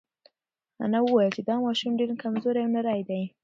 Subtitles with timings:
[0.83, 3.23] انا وویل چې دا ماشوم ډېر کمزوری او نری دی.